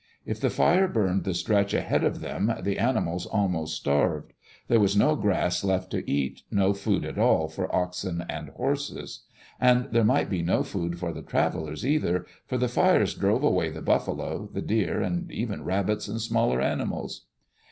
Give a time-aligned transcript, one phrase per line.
[0.25, 4.33] If the fire burned the stretch ahead of them, the ani mals almost starved.
[4.67, 9.25] There was no grass left to eat, no food at all for oxen and horses.
[9.59, 13.69] And there might be no food for the travelers either, for the fires drove away
[13.69, 17.27] the buffalo, the deer, and even rabbits and smaller animals.